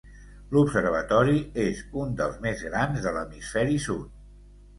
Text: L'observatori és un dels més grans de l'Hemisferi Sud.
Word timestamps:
L'observatori 0.55 1.35
és 1.65 1.83
un 2.05 2.15
dels 2.23 2.41
més 2.47 2.65
grans 2.71 3.05
de 3.05 3.15
l'Hemisferi 3.19 3.79
Sud. 3.87 4.19